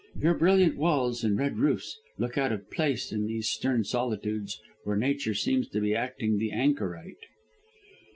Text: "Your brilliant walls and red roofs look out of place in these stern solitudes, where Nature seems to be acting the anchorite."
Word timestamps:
"Your 0.19 0.33
brilliant 0.33 0.77
walls 0.77 1.23
and 1.23 1.37
red 1.37 1.59
roofs 1.59 1.99
look 2.17 2.35
out 2.35 2.51
of 2.51 2.71
place 2.71 3.11
in 3.11 3.27
these 3.27 3.49
stern 3.49 3.83
solitudes, 3.83 4.59
where 4.83 4.97
Nature 4.97 5.35
seems 5.35 5.67
to 5.69 5.79
be 5.79 5.93
acting 5.93 6.39
the 6.39 6.51
anchorite." 6.51 7.27